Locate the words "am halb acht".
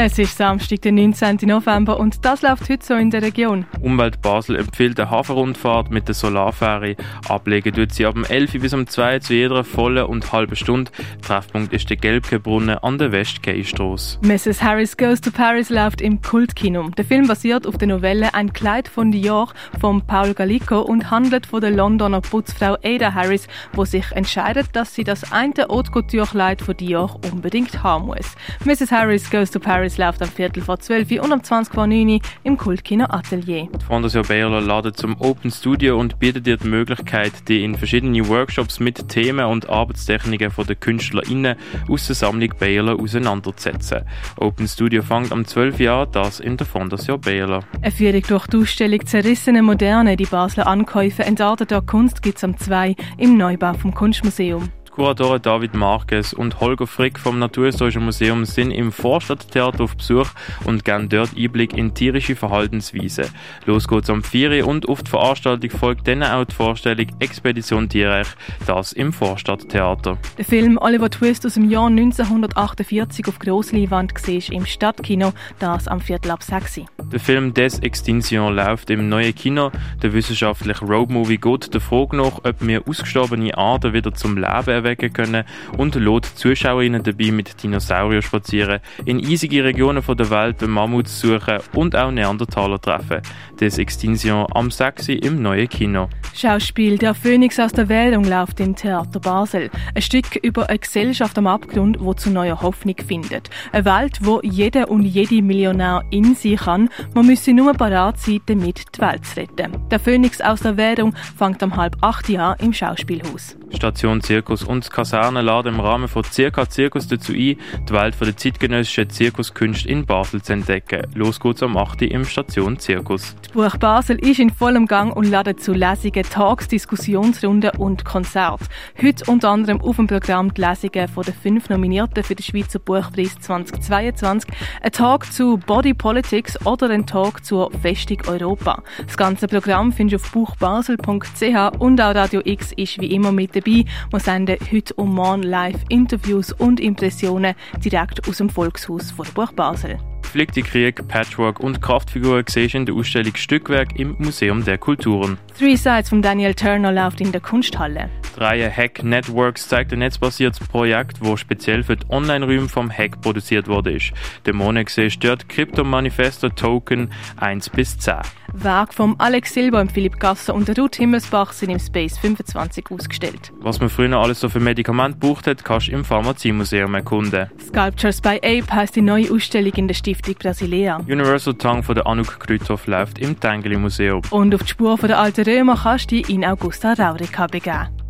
111.62-112.28